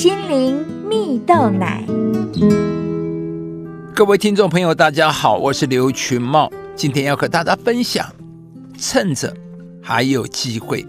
[0.00, 1.84] 心灵蜜豆奶。
[3.94, 8.06] 各位听众朋友，大家好，我是刘群茂，今天要和大家分享，
[8.78, 9.36] 趁着
[9.82, 10.86] 还有机会。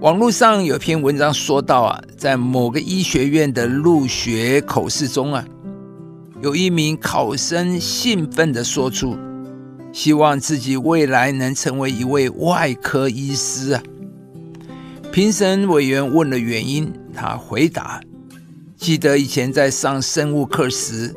[0.00, 5.42] 网络上有篇文章说到啊，在某个医学院的入学口试中啊，
[6.42, 9.16] 有一名考生兴奋地说出，
[9.94, 13.82] 希望自己未来能成为一位外科医师啊。
[15.10, 18.00] 评审委员问了原因，他回答：
[18.76, 21.14] 记得以前在上生物课时。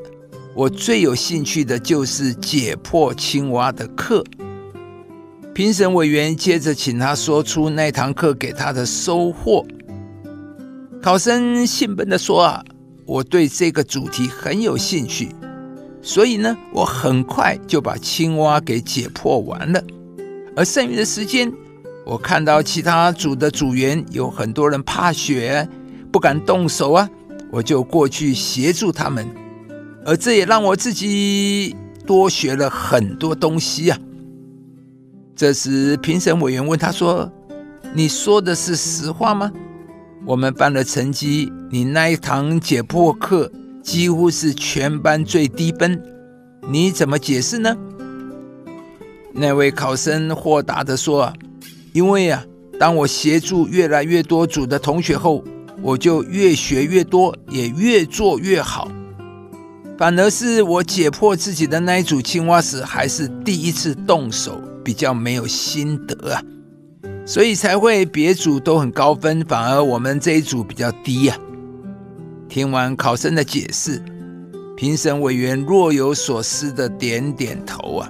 [0.55, 4.25] 我最有兴趣的就是解剖青蛙的课。
[5.53, 9.65] 评审委员接着请他说出那堂课给他的收获。
[11.01, 12.63] 考生兴奋地说：“啊，
[13.05, 15.29] 我对这个主题很有兴趣，
[16.01, 19.81] 所以呢，我很快就把青蛙给解剖完了。
[20.57, 21.49] 而剩余的时间，
[22.05, 25.65] 我看到其他组的组员有很多人怕血，
[26.11, 27.09] 不敢动手啊，
[27.51, 29.27] 我就过去协助他们。”
[30.05, 33.97] 而这也让我自己多学了很多东西啊！
[35.35, 37.31] 这时，评审委员问他说
[37.93, 39.51] ：“你说的是实话吗？
[40.25, 43.51] 我们班的成绩，你那一堂解剖课
[43.83, 46.01] 几乎是全班最低分，
[46.67, 47.77] 你怎么解释呢？”
[49.31, 51.31] 那位考生豁达地说
[51.93, 52.43] ：“因为啊，
[52.79, 55.43] 当我协助越来越多组的同学后，
[55.81, 58.91] 我就越学越多，也越做越好。”
[59.97, 66.41] 反而是我解剖自己的那一组青蛙时，还是第一次动手，比较没有心得啊，
[67.25, 71.37] 所以才会别组都很高分，反而我们这一组比较低呀。
[72.47, 74.01] 听完考生的解释，
[74.77, 78.09] 评审委员若有所思的点点头啊。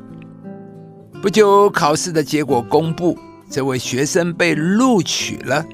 [1.24, 3.18] 不久，考试的结果公布，
[3.50, 5.66] 这位学生被录取了。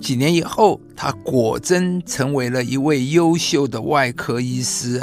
[0.00, 5.02] 几年以后，他果真成为了一位优秀的外科医师！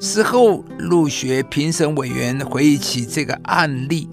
[0.00, 4.08] 事后，入学评审委员回忆起这个案例，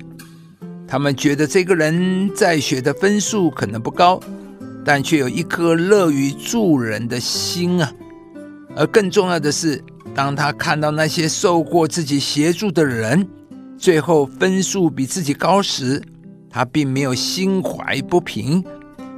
[0.85, 4.19] 他们觉得这个人在学的分数可能不高，
[4.83, 7.91] 但却有一颗乐于助人的心啊！
[8.75, 9.81] 而更重要的是，
[10.13, 13.25] 当他看到那些受过自己协助的人
[13.77, 16.03] 最后分数比自己高时，
[16.49, 18.61] 他并没有心怀不平。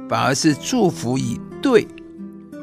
[0.08, 1.86] 反而是祝福以对，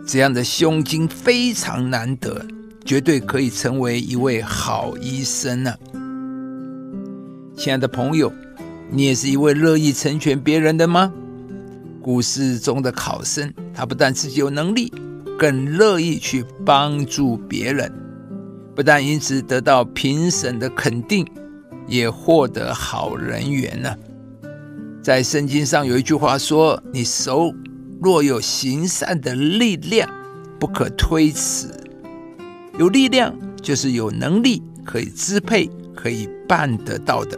[0.07, 2.45] 这样的胸襟非常难得，
[2.83, 5.75] 绝对可以成为一位好医生呢。
[7.55, 8.33] 亲爱的朋友，
[8.89, 11.13] 你也是一位乐意成全别人的吗？
[12.01, 14.91] 故事中的考生，他不但自己有能力，
[15.39, 17.91] 更乐意去帮助别人，
[18.75, 21.25] 不但因此得到评审的肯定，
[21.87, 23.95] 也获得好人缘呢。
[25.05, 27.53] 在圣经上有一句话说：“你手
[28.01, 30.09] 若有行善的力量，
[30.59, 31.71] 不可推辞。
[32.79, 37.37] 有力量就是有能力可以支配，可以办得到的。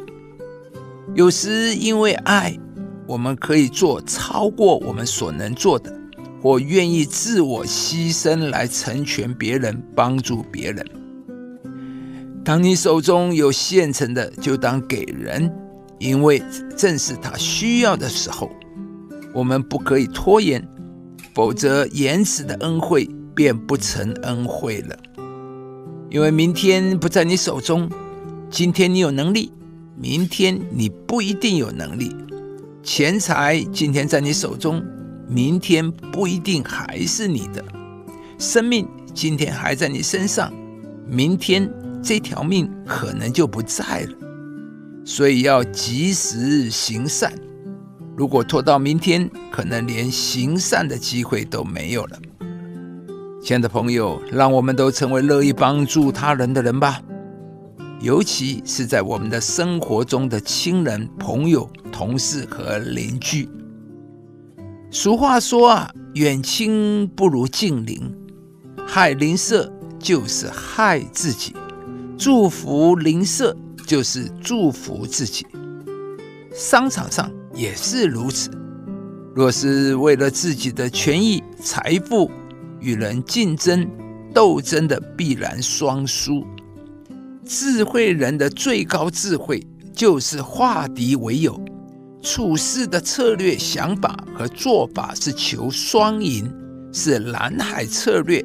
[1.13, 2.57] 有时因为爱，
[3.05, 5.93] 我们可以做超过我们所能做的，
[6.41, 10.85] 或愿意自我牺牲来成全别人，帮助别人。
[12.45, 15.53] 当你手中有现成的，就当给人。”
[15.99, 16.41] 因为
[16.75, 18.49] 正是他需要的时候，
[19.33, 20.65] 我们不可以拖延，
[21.33, 24.97] 否则延迟的恩惠便不成恩惠了。
[26.09, 27.89] 因为明天不在你手中，
[28.49, 29.51] 今天你有能力，
[29.95, 32.15] 明天你不一定有能力。
[32.83, 34.81] 钱财今天在你手中，
[35.27, 37.63] 明天不一定还是你的。
[38.37, 40.53] 生命今天还在你身上，
[41.05, 41.69] 明天
[42.01, 44.26] 这条命可能就不在了。
[45.09, 47.31] 所以要及时行善，
[48.17, 52.19] 如果拖到明天，可能连行善的机会都没有了。
[53.41, 57.01] 亲爱的朋友，让我们都成为乐意帮助他人的人吧，
[58.01, 63.47] 尤其是在我们的生活中的亲人、朋友、同事和邻居。
[64.91, 68.13] 俗话说啊，远亲不如近邻，
[68.85, 71.55] 害邻舍就是害自己，
[72.17, 73.55] 祝福邻舍。
[73.87, 75.47] 就是祝福自己，
[76.53, 78.51] 商场上也是如此。
[79.33, 82.29] 若是为了自己的权益、财富
[82.81, 83.89] 与人竞争、
[84.33, 86.45] 斗争的，必然双输。
[87.45, 91.57] 智慧人的最高智慧就是化敌为友，
[92.21, 96.53] 处事的策略、想法和做法是求双赢，
[96.91, 98.43] 是蓝海策略，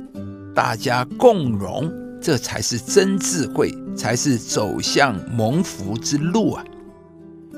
[0.55, 1.93] 大家共荣。
[2.23, 6.65] 这才是真智慧，才是走向蒙福之路啊！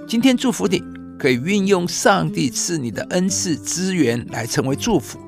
[0.08, 0.82] 今天祝福你，
[1.18, 5.18] 可以运用上帝赐你的恩赐资源来成为祝福，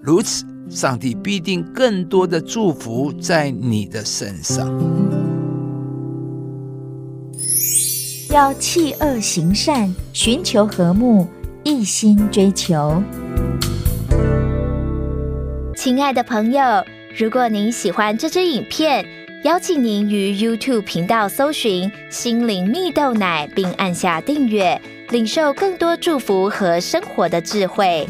[0.00, 4.68] 如此，上帝必定更多的祝福在你的身上。
[8.30, 11.26] 要弃恶行善，寻求和睦，
[11.64, 13.02] 一心追求。
[15.76, 16.62] 亲爱的朋友，
[17.16, 19.04] 如果您喜欢这支影片，
[19.42, 24.80] 邀请您于 YouTube 频道搜寻“心灵蜜豆奶”，并按下订阅，
[25.10, 28.06] 领受更多祝福和生活的智慧。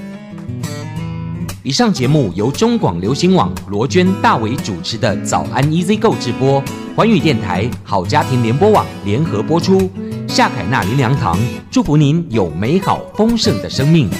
[1.63, 6.63] 以上节目由中广流行网罗娟、大伟主持的《早安 EZ 购》直播，
[6.95, 9.91] 环宇电台好家庭联播网联合播出。
[10.29, 11.39] 夏凯纳林良堂
[11.71, 14.11] 祝福您有美好丰盛的生命。